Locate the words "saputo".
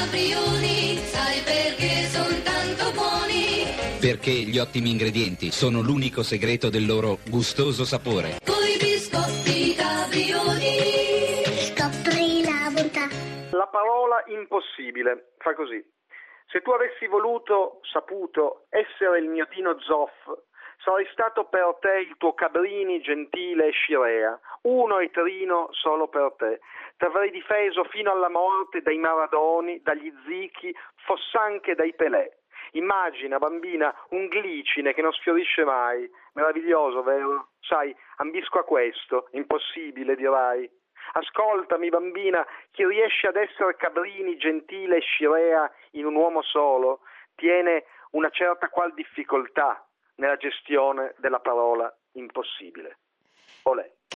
17.92-18.66